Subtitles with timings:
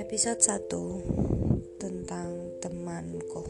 [0.00, 3.44] Episode 1 tentang temanku.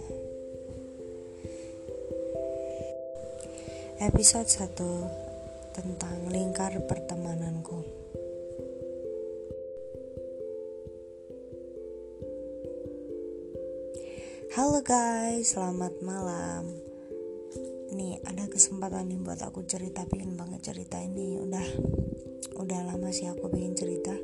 [4.03, 7.79] Episode 1 tentang lingkar pertemananku.
[14.59, 16.90] Halo guys, selamat malam.
[18.01, 21.37] Nih ada kesempatan nih buat aku cerita, pengen banget cerita ini.
[21.37, 21.69] Udah,
[22.57, 24.17] udah lama sih aku pengen cerita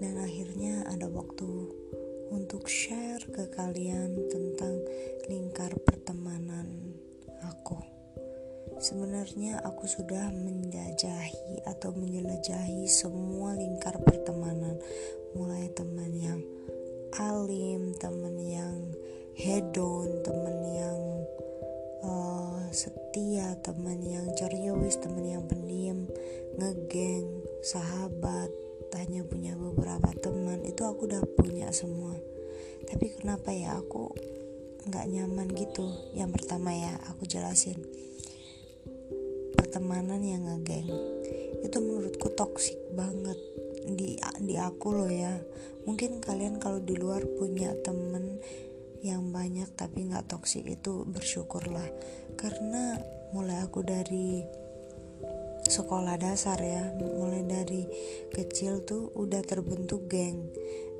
[0.00, 1.44] dan akhirnya ada waktu
[2.32, 4.80] untuk share ke kalian tentang
[5.28, 6.96] lingkar pertemanan
[7.44, 7.76] aku.
[8.80, 14.80] Sebenarnya aku sudah menjajahi atau menjelajahi semua lingkar pertemanan,
[15.36, 16.40] mulai teman yang
[17.20, 18.88] alim, teman yang
[19.36, 21.00] hedon, teman yang
[22.04, 22.35] uh,
[22.76, 26.04] setia, teman yang ceriwis, teman yang pendiam,
[26.60, 28.52] ngegeng, sahabat,
[28.94, 30.60] hanya punya beberapa teman.
[30.62, 32.14] Itu aku udah punya semua.
[32.84, 33.80] Tapi kenapa ya?
[33.80, 34.12] Aku
[34.86, 35.88] nggak nyaman gitu.
[36.14, 37.80] Yang pertama ya aku jelasin.
[39.56, 40.86] Pertemanan yang ngegeng
[41.64, 43.40] itu menurutku toksik banget
[43.88, 45.34] di di aku loh ya.
[45.88, 48.38] Mungkin kalian kalau di luar punya temen
[49.06, 51.86] yang banyak tapi nggak toksik itu bersyukurlah.
[52.34, 52.98] Karena
[53.30, 54.42] mulai aku dari
[55.66, 57.82] sekolah dasar ya mulai dari
[58.30, 60.50] kecil tuh udah terbentuk geng.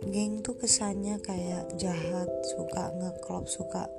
[0.06, 3.90] Geng tuh kesannya kayak jahat suka ngeklop suka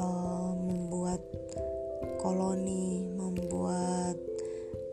[0.00, 1.20] uh, membuat
[2.20, 4.25] koloni membuat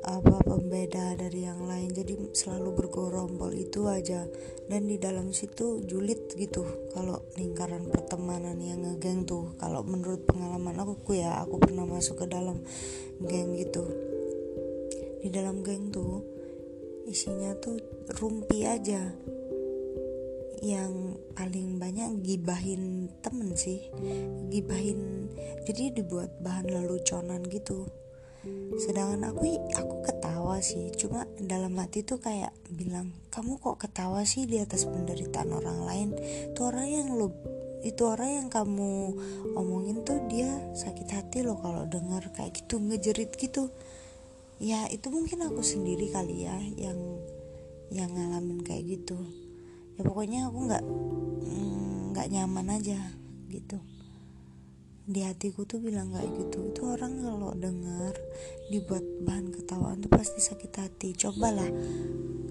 [0.03, 1.87] apa pembeda dari yang lain.
[1.95, 4.27] Jadi selalu bergorombol itu aja.
[4.67, 6.67] Dan di dalam situ julid gitu.
[6.91, 9.55] Kalau lingkaran pertemanan yang ngegeng tuh.
[9.55, 12.59] Kalau menurut pengalaman aku ya aku pernah masuk ke dalam
[13.23, 13.87] geng gitu.
[15.23, 16.19] Di dalam geng tuh
[17.07, 17.79] isinya tuh
[18.19, 19.15] rumpi aja.
[20.63, 23.87] Yang paling banyak gibahin temen sih.
[24.51, 25.31] Gibahin
[25.63, 28.02] jadi dibuat bahan leluconan gitu
[28.77, 30.91] sedangkan aku aku ketawa sih.
[30.95, 36.09] Cuma dalam hati tuh kayak bilang kamu kok ketawa sih di atas penderitaan orang lain?
[36.57, 37.31] Tuh orang yang lo
[37.83, 38.91] itu orang yang kamu
[39.59, 43.71] omongin tuh dia sakit hati loh kalau dengar kayak gitu ngejerit gitu.
[44.63, 46.99] Ya itu mungkin aku sendiri kali ya yang
[47.91, 49.19] yang ngalamin kayak gitu.
[49.95, 50.83] Ya pokoknya aku nggak
[51.43, 52.99] mm, nggak mm, nyaman aja
[53.53, 53.77] gitu
[55.03, 58.15] di hatiku tuh bilang kayak gitu itu orang kalau dengar
[58.71, 61.11] dibuat bahan ketawaan tuh pasti sakit hati.
[61.11, 61.67] Cobalah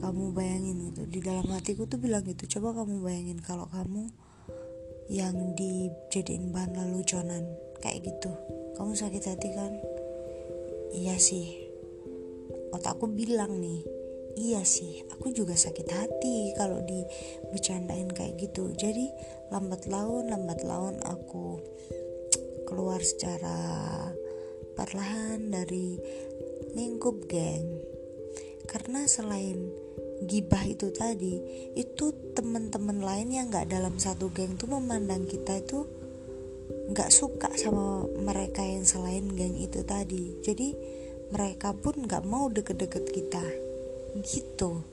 [0.05, 1.09] kamu bayangin gitu.
[1.09, 4.13] Di dalam hatiku tuh bilang gitu coba kamu bayangin kalau kamu
[5.09, 7.49] yang dijadiin bahan leluconan.
[7.81, 8.31] Kayak gitu.
[8.77, 9.73] Kamu sakit hati kan?
[10.93, 11.73] Iya sih.
[12.73, 14.03] Otakku bilang nih
[14.33, 18.73] iya sih aku juga sakit hati kalau dibicarain kayak gitu.
[18.77, 19.13] Jadi
[19.53, 21.61] lambat laun lambat laun aku
[22.69, 23.57] keluar secara
[24.75, 25.99] perlahan dari
[26.73, 27.81] lingkup geng.
[28.67, 29.69] Karena selain
[30.23, 31.35] gibah itu tadi
[31.75, 35.83] itu teman-teman lain yang nggak dalam satu geng tuh memandang kita itu
[36.95, 40.39] nggak suka sama mereka yang selain geng itu tadi.
[40.41, 40.69] Jadi
[41.33, 43.45] mereka pun nggak mau deket-deket kita.
[44.23, 44.85] Gitu.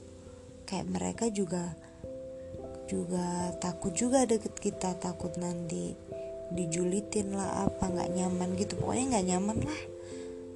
[0.66, 1.74] Kayak mereka juga
[2.90, 5.94] juga takut juga deket kita takut nanti
[6.54, 8.78] dijulitin lah apa nggak nyaman gitu.
[8.78, 9.82] Pokoknya nggak nyaman lah.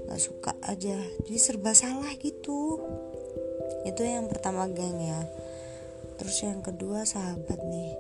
[0.08, 0.98] Nggak suka aja.
[1.26, 2.82] Jadi serba salah gitu.
[3.84, 5.22] Itu yang pertama geng ya.
[6.18, 7.92] Terus yang kedua sahabat nih.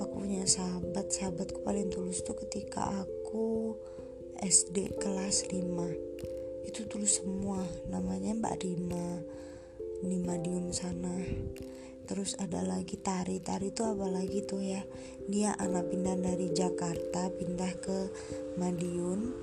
[0.00, 1.12] Aku punya sahabat.
[1.12, 3.76] Sahabatku paling tulus tuh ketika aku
[4.40, 7.62] SD kelas 5 itu tulis semua.
[7.88, 9.06] Namanya Mbak Rima.
[9.96, 11.16] Di Madiun sana
[12.06, 13.42] terus ada lagi Tari.
[13.42, 14.80] Tari itu apa lagi tuh ya?
[15.26, 17.98] Dia anak pindah dari Jakarta pindah ke
[18.56, 19.34] Madiun.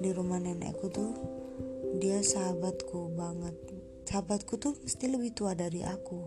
[0.00, 1.12] Di rumah nenekku tuh
[2.00, 3.54] dia sahabatku banget.
[4.08, 6.24] Sahabatku tuh mesti lebih tua dari aku.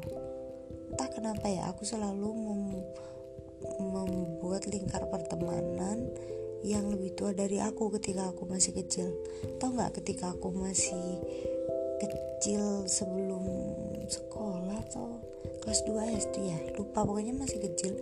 [0.93, 2.61] Entah kenapa ya aku selalu mem
[3.79, 6.05] membuat lingkar pertemanan
[6.63, 9.11] yang lebih tua dari aku ketika aku masih kecil.
[9.59, 11.19] Tau nggak ketika aku masih
[12.09, 13.43] kecil sebelum
[14.07, 15.19] sekolah atau
[15.63, 17.95] kelas 2 SD ya lupa pokoknya masih kecil.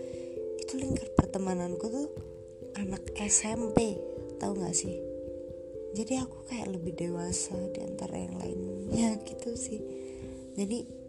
[0.57, 2.09] Itu lingkar pertemananku tuh
[2.77, 3.99] anak SMP
[4.41, 4.97] tau nggak sih?
[5.91, 9.83] Jadi aku kayak lebih dewasa di antara yang lainnya gitu sih.
[10.55, 11.01] Jadi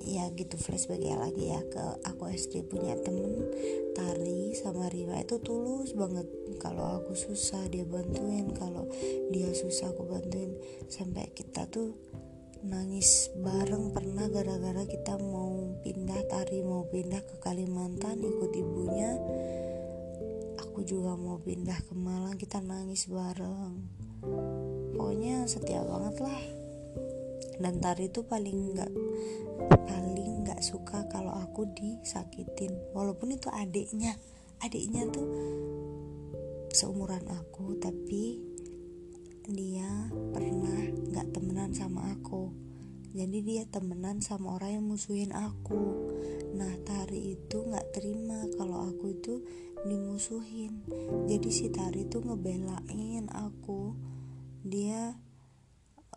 [0.00, 3.52] ya gitu flashback ya lagi ya ke aku SD punya temen
[3.92, 6.24] Tari sama Rima itu tulus banget.
[6.56, 8.88] Kalau aku susah dia bantuin kalau
[9.28, 10.56] dia susah aku bantuin.
[10.88, 11.92] Sampai kita tuh
[12.60, 19.16] nangis bareng pernah gara-gara kita mau pindah tari mau pindah ke Kalimantan ikut ibunya.
[20.60, 23.80] Aku juga mau pindah ke Malang kita nangis bareng.
[24.92, 26.42] Pokoknya setia banget lah.
[27.60, 28.92] Dan tari itu paling nggak
[29.88, 32.76] paling nggak suka kalau aku disakitin.
[32.92, 34.20] Walaupun itu adiknya
[34.60, 35.28] adiknya tuh
[36.76, 38.49] seumuran aku tapi
[39.50, 42.54] dia pernah nggak temenan sama aku.
[43.10, 46.06] Jadi dia temenan sama orang yang musuhin aku.
[46.54, 49.42] Nah Tari itu nggak terima kalau aku itu
[49.82, 50.86] dimusuhin.
[51.26, 53.98] Jadi si Tari itu ngebelain aku.
[54.62, 55.18] Dia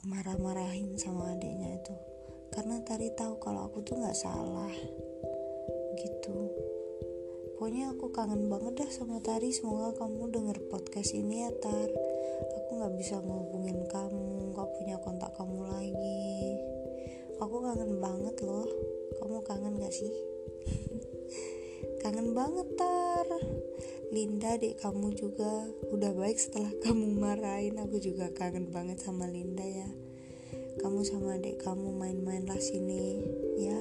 [0.05, 1.95] marah-marahin sama adiknya itu.
[2.53, 4.73] Karena Tari tahu kalau aku tuh nggak salah.
[5.97, 6.37] Gitu.
[7.57, 9.49] Pokoknya aku kangen banget dah sama Tari.
[9.49, 12.12] Semoga kamu denger podcast ini ya Tar
[12.57, 16.57] aku nggak bisa ngehubungin kamu nggak punya kontak kamu lagi.
[17.41, 18.63] Aku kangen banget loh.
[19.19, 20.13] Kamu kangen gak sih?
[22.01, 23.27] Kangen banget tar.
[24.13, 25.67] Linda dek kamu juga.
[25.91, 27.81] Udah baik setelah kamu marahin.
[27.81, 29.89] Aku juga kangen banget sama Linda ya.
[30.79, 33.19] Kamu sama dek kamu main-main lah sini
[33.57, 33.79] ya.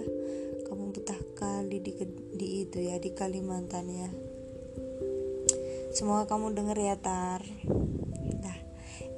[0.67, 1.93] Kamu betah kali di,
[2.33, 4.11] di itu ya di Kalimantan ya.
[5.93, 7.45] Semoga kamu denger ya tar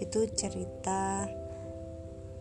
[0.02, 1.28] itu cerita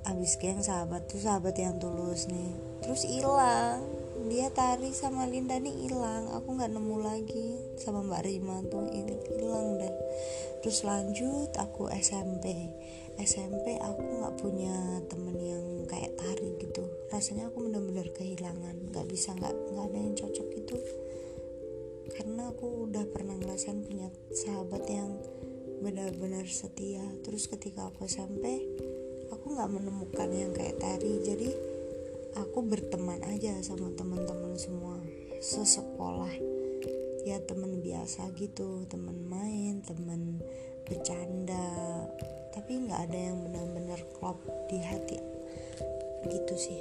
[0.03, 2.53] abis geng sahabat tuh sahabat yang tulus nih.
[2.83, 3.83] Terus hilang.
[4.23, 6.31] Dia tari sama Linda nih hilang.
[6.31, 7.47] Aku nggak nemu lagi
[7.79, 8.87] sama Mbak Rima tuh.
[9.35, 9.93] Hilang deh.
[10.63, 12.71] Terus lanjut aku SMP
[13.19, 14.73] SMP aku nggak punya
[15.05, 16.81] temen yang kayak tari gitu.
[17.13, 18.89] Rasanya aku bener-bener kehilangan.
[18.89, 20.75] Nggak bisa nggak nggak ada yang cocok gitu.
[22.13, 25.13] Karena aku udah pernah ngerasain punya sahabat yang
[25.83, 27.03] benar-benar setia.
[27.27, 28.63] Terus ketika aku SMP
[29.27, 31.51] aku nggak menemukan yang kayak tari jadi
[32.39, 34.95] aku berteman aja sama teman-teman semua
[35.43, 36.31] sesekolah.
[37.27, 40.39] Ya teman biasa gitu teman main teman
[40.87, 42.07] bercanda.
[42.55, 44.39] Tapi nggak ada yang benar-benar klop
[44.71, 45.19] di hati.
[46.31, 46.79] Gitu sih.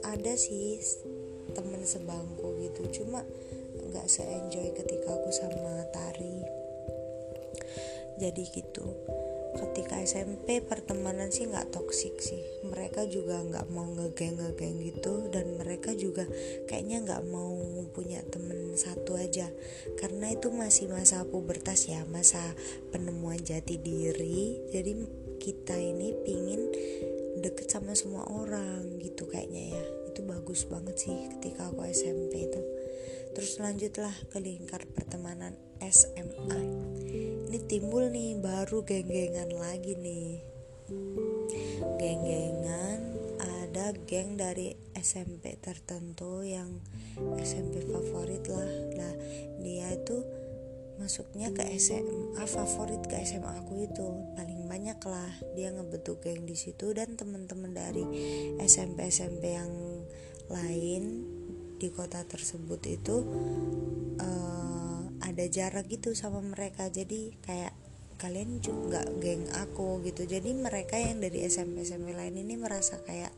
[0.00, 0.80] Ada sih
[1.52, 3.04] temen sebangku gitu.
[3.04, 3.20] Cuma
[3.76, 6.60] nggak se enjoy ketika aku sama tari
[8.20, 8.84] jadi gitu.
[9.50, 12.38] Ketika SMP pertemanan sih nggak toksik sih.
[12.62, 16.22] Mereka juga nggak mau ngegeng ngegeng gitu dan mereka juga
[16.70, 17.50] kayaknya nggak mau
[17.90, 19.50] punya temen satu aja.
[19.98, 22.38] Karena itu masih masa pubertas ya masa
[22.94, 24.60] penemuan jati diri.
[24.70, 24.92] Jadi
[25.42, 26.70] kita ini pingin
[27.42, 29.84] deket sama semua orang gitu kayaknya ya.
[30.14, 32.60] Itu bagus banget sih ketika aku SMP itu.
[33.34, 40.38] Terus lanjutlah ke lingkar pertemanan SMA ini timbul nih baru geng-gengan lagi nih.
[41.98, 43.02] Geng-gengan
[43.42, 46.78] ada geng dari SMP tertentu yang
[47.42, 48.70] SMP favorit lah.
[48.94, 49.14] Lah
[49.66, 50.22] dia itu
[51.02, 54.06] masuknya ke SMA favorit ke SMA aku itu.
[54.38, 56.94] Paling banyak lah dia ngebentuk geng di situ.
[56.94, 58.06] Dan teman-teman dari
[58.62, 59.74] SMP SMP yang
[60.54, 61.02] lain
[61.82, 63.26] di kota tersebut itu
[64.22, 64.59] uh,
[65.40, 66.92] ada jarak gitu sama mereka.
[66.92, 67.72] Jadi kayak
[68.20, 70.28] kalian juga geng aku gitu.
[70.28, 73.32] Jadi mereka yang dari SMP SMP lain ini merasa kayak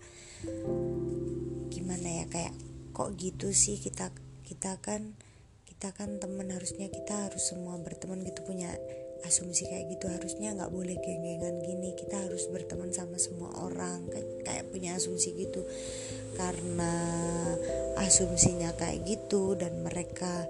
[1.71, 2.51] gimana ya kayak
[2.91, 4.11] kok gitu sih kita
[4.43, 5.15] kita kan
[5.63, 8.75] kita kan temen harusnya kita harus semua berteman gitu punya
[9.27, 11.95] asumsi kayak gitu harusnya nggak boleh geng-gengan gini.
[11.95, 14.07] Kita harus berteman sama semua orang
[14.43, 15.63] kayak punya asumsi gitu.
[16.35, 16.95] Karena
[18.01, 20.47] asumsinya kayak gitu dan mereka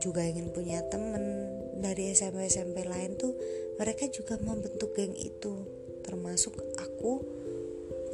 [0.00, 1.50] juga ingin punya temen.
[1.74, 3.36] Dari SMP SMP lain tuh
[3.76, 5.66] mereka juga membentuk geng itu.
[6.04, 7.12] Termasuk aku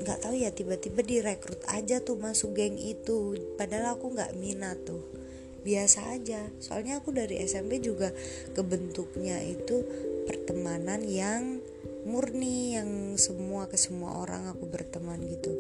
[0.01, 3.37] nggak tahu ya tiba-tiba direkrut aja tuh masuk geng itu.
[3.61, 5.20] Padahal aku nggak minat tuh
[5.63, 6.41] biasa aja.
[6.61, 8.13] Soalnya aku dari SMP juga
[8.53, 9.85] kebentuknya itu
[10.25, 11.61] pertemanan yang
[12.05, 15.53] murni yang semua ke semua orang aku berteman gitu.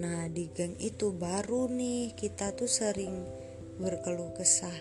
[0.00, 3.24] Nah di geng itu baru nih kita tuh sering
[3.78, 4.74] berkeluh kesah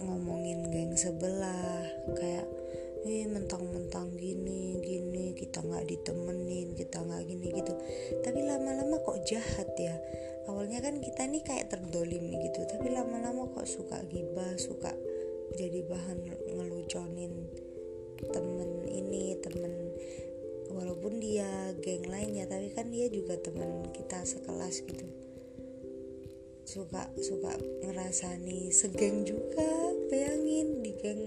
[0.00, 1.84] ngomongin geng sebelah
[2.16, 2.59] kayak
[3.06, 7.72] eh mentang-mentang gini gini kita nggak ditemenin kita nggak gini gitu.
[8.20, 9.96] Tapi lama-lama kok jahat ya.
[10.50, 14.90] Awalnya kan kita nih kayak terdolimi gitu tapi lama-lama kok suka gibah suka
[15.54, 16.18] jadi bahan
[16.58, 17.32] ngeluconin
[18.34, 19.94] temen ini temen
[20.70, 25.06] walaupun dia geng lainnya tapi kan dia juga temen kita sekelas gitu
[26.70, 27.50] suka suka
[27.82, 29.66] ngerasani segeng juga.
[30.06, 31.22] Bayangin di geng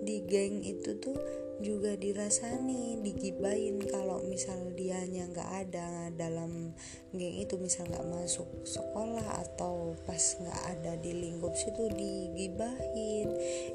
[0.00, 1.16] di geng itu tuh
[1.60, 6.72] juga dirasani digibain kalau misal dianya nggak ada dalam
[7.12, 13.28] geng itu misal nggak masuk sekolah atau pas nggak ada di lingkup situ digibahin.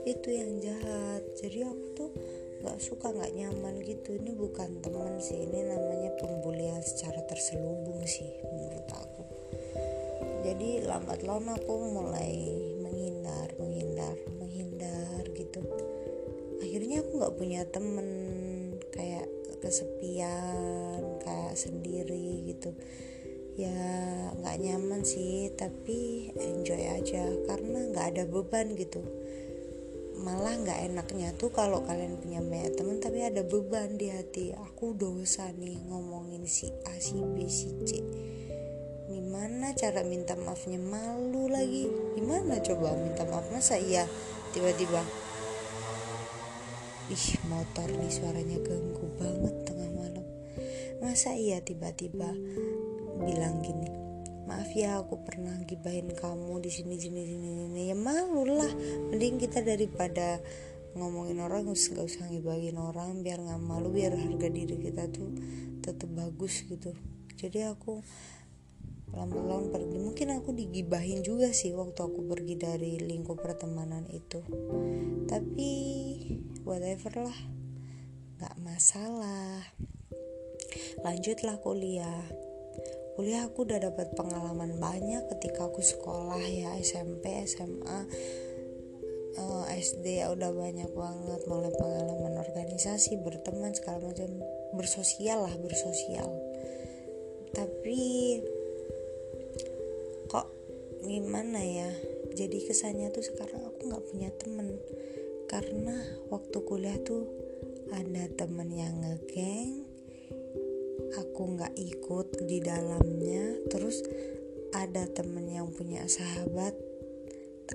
[0.09, 1.21] Itu yang jahat.
[1.37, 2.11] Jadi aku tuh
[2.65, 4.17] nggak suka nggak nyaman gitu.
[4.17, 9.32] Ini bukan teman sih ini namanya pembulian secara terselubung sih menurut aku
[10.43, 12.35] jadi lambat laun aku mulai
[12.83, 15.63] menghindar menghindar menghindar gitu.
[16.59, 18.07] Akhirnya aku nggak punya temen
[18.91, 19.23] kayak
[19.63, 22.75] kesepian kayak sendiri gitu.
[23.55, 23.71] Ya
[24.35, 28.99] nggak nyaman sih tapi enjoy aja karena nggak ada beban gitu.
[30.19, 34.51] Malah nggak enaknya tuh kalau kalian punya banyak teman tapi ada beban di hati.
[34.51, 37.91] Aku dosa nih ngomongin si A si B si C
[39.33, 40.77] gimana cara minta maafnya?
[40.77, 41.89] Malu lagi.
[42.13, 43.49] Gimana coba minta maaf?
[43.49, 44.05] Masa iya?
[44.53, 45.01] Tiba-tiba
[47.09, 50.21] ih motor nih suaranya ganggu banget tengah malam.
[51.01, 52.29] Masa iya tiba-tiba
[53.25, 53.89] bilang gini
[54.45, 57.89] maaf ya aku pernah gibahin kamu di sini sini sini sini.
[57.89, 58.69] Ya malu lah.
[59.09, 60.45] Mending kita daripada
[60.93, 65.33] ngomongin orang nggak usah ngibahin orang biar nggak malu biar harga diri kita tuh
[65.81, 66.93] tetap bagus gitu.
[67.33, 67.97] Jadi aku
[69.13, 69.97] lama-lama pergi.
[70.01, 74.41] Mungkin aku digibahin juga sih waktu aku pergi dari lingkup pertemanan itu.
[75.29, 75.71] Tapi
[76.65, 77.39] whatever lah.
[78.41, 79.61] Nggak masalah.
[81.05, 82.25] Lanjutlah kuliah.
[83.13, 88.09] Kuliah aku udah dapat pengalaman banyak ketika aku sekolah ya SMP SMA
[89.37, 91.41] eh, SD ya udah banyak banget.
[91.45, 94.41] Mulai pengalaman organisasi berteman segala macam.
[94.73, 96.33] Bersosial lah bersosial.
[97.53, 98.01] Tapi
[101.03, 101.91] gimana ya?
[102.33, 104.79] Jadi kesannya tuh sekarang aku nggak punya temen.
[105.45, 105.93] Karena
[106.33, 107.29] waktu kuliah tuh
[107.93, 109.85] ada temen yang ngegeng
[111.13, 113.61] aku nggak ikut di dalamnya.
[113.69, 114.01] Terus
[114.73, 116.73] ada temen yang punya sahabat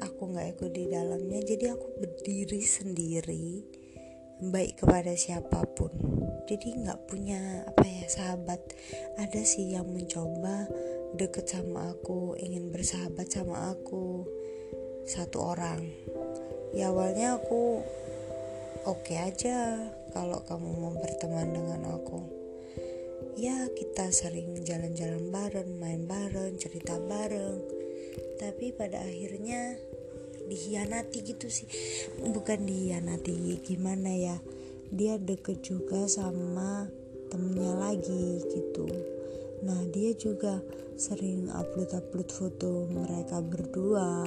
[0.02, 1.40] aku nggak ikut di dalamnya.
[1.46, 3.77] Jadi aku berdiri sendiri
[4.38, 5.90] baik kepada siapa pun.
[6.46, 8.62] Jadi nggak punya apa ya sahabat.
[9.18, 10.70] Ada sih yang mencoba
[11.18, 14.24] deket sama aku ingin bersahabat sama aku
[15.04, 15.82] satu orang.
[16.72, 17.82] Ya awalnya aku
[18.86, 19.76] oke okay aja
[20.14, 22.22] kalau kamu mau berteman dengan aku.
[23.38, 27.62] Ya kita sering jalan-jalan bareng, main bareng, cerita bareng.
[28.38, 29.78] Tapi pada akhirnya
[30.48, 31.68] dihianati gitu sih.
[32.24, 34.36] Bukan dihianati, gimana ya?
[34.88, 36.88] Dia deket juga sama
[37.28, 38.88] temennya lagi gitu.
[39.62, 40.64] Nah, dia juga
[40.96, 44.24] sering upload-upload foto mereka berdua.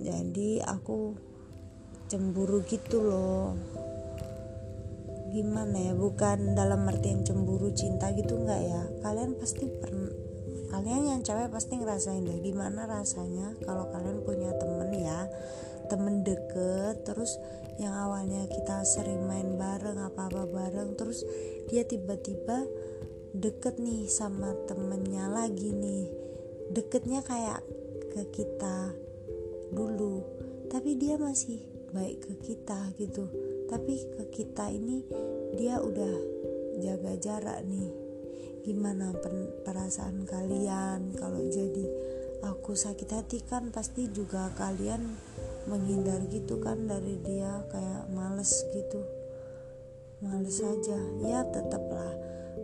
[0.00, 1.14] Jadi aku
[2.08, 3.56] cemburu gitu loh
[5.34, 10.23] gimana ya bukan dalam artian cemburu cinta gitu nggak ya kalian pasti pernah
[10.74, 15.30] kalian yang cewek pasti ngerasain deh gimana rasanya kalau kalian punya temen ya
[15.86, 17.38] temen deket terus
[17.78, 21.22] yang awalnya kita sering main bareng apa-apa bareng terus
[21.70, 22.66] dia tiba-tiba
[23.38, 26.10] deket nih sama temennya lagi nih.
[26.74, 27.62] Deketnya kayak
[28.10, 28.94] ke kita
[29.70, 30.22] dulu
[30.70, 31.62] tapi dia masih
[31.94, 33.30] baik ke kita gitu.
[33.70, 35.06] Tapi ke kita ini
[35.54, 36.14] dia udah
[36.82, 38.03] jaga jarak nih
[38.64, 39.12] gimana
[39.64, 41.12] perasaan kalian?
[41.16, 41.86] Kalau jadi
[42.44, 45.00] aku sakit hati kan pasti juga kalian
[45.64, 49.00] menghindar gitu kan dari dia kayak males gitu.
[50.24, 50.98] Males aja.
[51.24, 52.12] Ya tetaplah.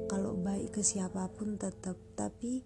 [0.09, 1.97] Kalau baik ke siapa pun tetap.
[2.17, 2.65] Tapi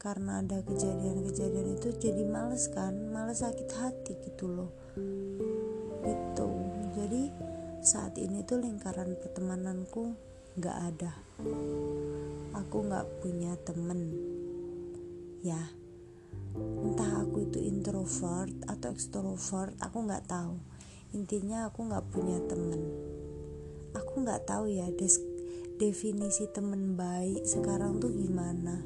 [0.00, 3.12] karena ada kejadian-kejadian itu jadi males kan?
[3.12, 4.72] Males sakit hati gitu loh.
[6.02, 6.48] Gitu.
[6.92, 7.22] Jadi
[7.82, 11.12] saat ini tuh lingkaran pertemananku gak ada.
[12.52, 14.12] Aku gak punya temen.
[15.40, 15.72] Ya
[16.52, 20.60] entah aku itu introvert atau extrovert aku gak tahu.
[21.16, 22.84] Intinya aku gak punya temen.
[23.96, 24.92] Aku gak tahu ya
[25.80, 28.84] definisi temen baik sekarang tuh gimana.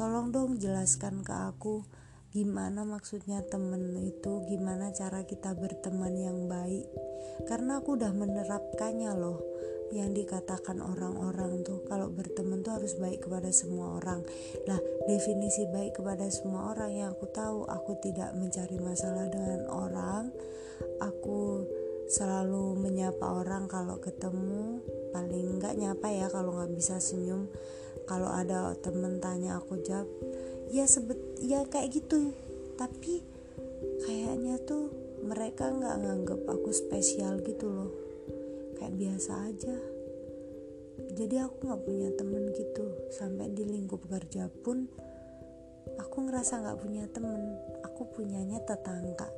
[0.00, 1.84] Tolong dong jelaskan ke aku
[2.32, 6.88] gimana maksudnya temen itu gimana cara kita berteman yang baik.
[7.44, 9.56] Karena aku udah menerapkannya loh
[9.94, 14.24] yang dikatakan orang-orang tuh kalau berteman tuh harus baik kepada semua orang.
[14.66, 20.24] Lah definisi baik kepada semua orang yang aku tahu aku tidak mencari masalah dengan orang.
[21.02, 21.66] Aku
[22.06, 27.46] selalu menyapa orang kalau ketemu paling enggak nyapa ya kalau nggak bisa senyum.
[28.06, 30.06] Kalau ada temen tanya aku jawab
[30.70, 32.34] ya sebet ya kayak gitu.
[32.78, 33.22] Tapi
[34.06, 34.90] kayaknya tuh
[35.26, 38.05] mereka nggak nganggep aku spesial gitu loh
[38.76, 39.76] kayak biasa aja.
[41.16, 42.86] Jadi aku nggak punya temen gitu.
[43.12, 44.88] Sampai di lingkup kerja pun
[45.96, 47.56] aku ngerasa nggak punya temen.
[47.84, 49.28] Aku punyanya tetangga.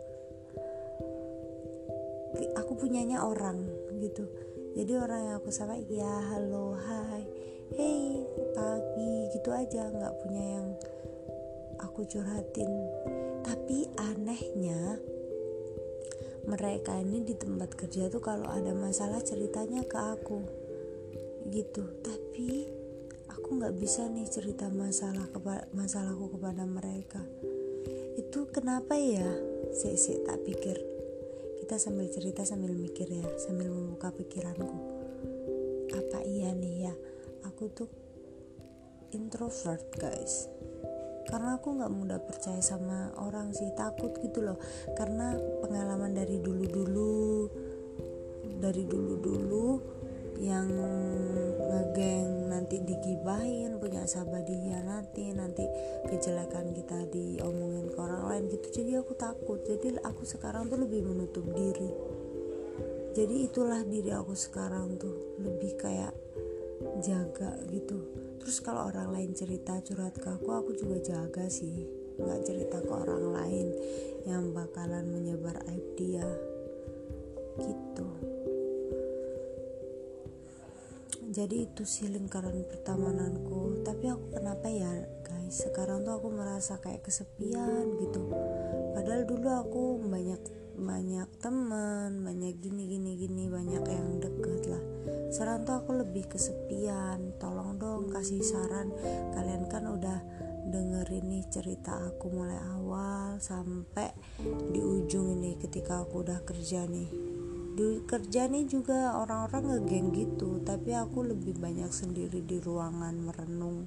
[2.59, 3.62] Aku punyanya orang
[3.99, 4.26] gitu.
[4.78, 7.25] Jadi orang yang aku sapa ya halo hai.
[7.75, 8.23] Hey
[8.54, 9.90] pagi gitu aja.
[9.90, 10.68] Nggak punya yang
[11.83, 12.71] aku curhatin.
[13.42, 14.99] Tapi anehnya
[16.49, 20.40] mereka ini di tempat kerja tuh kalau ada masalah ceritanya ke aku.
[21.52, 21.85] Gitu.
[22.00, 22.64] Tapi
[23.28, 27.21] aku nggak bisa nih cerita masalah kepa masalahku kepada mereka.
[28.17, 29.28] Itu kenapa ya?
[29.76, 30.81] Sih si tak pikir.
[31.61, 33.28] Kita sambil cerita sambil mikir ya.
[33.37, 34.76] Sambil membuka pikiranku.
[35.93, 36.95] Apa iya nih ya?
[37.45, 37.93] Aku tuh
[39.12, 40.49] introvert guys
[41.28, 44.56] karena aku nggak mudah percaya sama orang sih takut gitu loh.
[44.97, 47.20] Karena pengalaman dari dulu dulu
[48.58, 49.68] dari dulu dulu
[50.40, 50.70] yang
[51.68, 54.47] ngegeng nanti digibahin punya sahabat
[54.87, 55.64] nanti nanti
[56.08, 58.80] kejelekan kita diomongin ke orang lain gitu.
[58.80, 59.61] Jadi aku takut.
[59.68, 61.90] Jadi aku sekarang tuh lebih menutup diri.
[63.12, 65.37] Jadi itulah diri aku sekarang tuh.
[65.42, 66.14] Lebih kayak
[67.02, 67.99] jaga gitu.
[68.42, 71.87] Terus kalau orang lain cerita curhat ke aku aku juga jaga sih.
[72.18, 73.66] Nggak cerita ke orang lain
[74.26, 76.26] yang bakalan menyebar aib dia
[77.58, 78.08] gitu.
[81.28, 84.90] Jadi itu sih lingkaran pertemananku tapi aku kenapa ya
[85.23, 85.61] guys?
[85.61, 88.32] Sekarang tuh aku merasa kayak kesepian gitu.
[88.97, 90.40] Padahal dulu aku banyak
[90.78, 94.82] banyak teman banyak gini gini gini banyak yang deket lah.
[95.28, 97.35] Sekarang tuh aku lebih kesepian.
[97.42, 98.94] Tolong dong kasih saran.
[99.35, 100.23] Kalian kan udah
[100.70, 104.14] dengerin nih cerita aku mulai awal sampai
[104.70, 107.11] di ujung ini ketika aku udah kerja nih.
[107.75, 113.87] Di kerja nih juga orang-orang ngegeng gitu tapi aku lebih banyak sendiri di ruangan merenung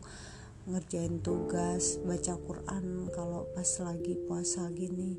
[0.69, 5.17] ngerjain tugas baca Quran kalau pas lagi puasa gini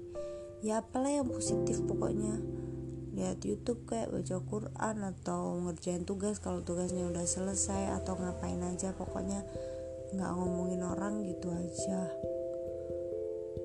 [0.62, 2.38] ya apalah yang positif pokoknya.
[3.12, 8.96] Lihat YouTube kayak baca Quran atau ngerjain tugas kalau tugasnya udah selesai atau ngapain aja
[8.96, 9.44] pokoknya
[10.16, 12.08] nggak ngomongin orang gitu aja.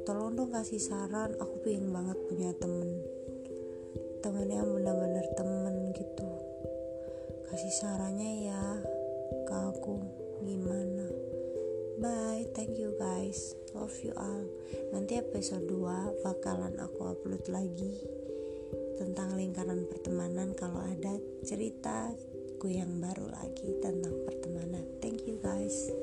[0.03, 2.91] Tolong dong kasih saran aku pengen banget punya temen.
[4.19, 6.29] Temen yang benar-benar temen gitu.
[7.47, 8.63] Kasih sarannya ya
[9.47, 9.95] ke aku
[10.43, 11.07] gimana?
[11.97, 14.45] Bye thank you guys love you all.
[14.89, 17.93] Nanti episode 2 bakalan aku upload lagi
[18.97, 22.09] tentang lingkaran pertemanan kalau ada cerita
[22.57, 24.81] ku yang baru lagi tentang pertemanan.
[24.97, 25.93] Thank you guys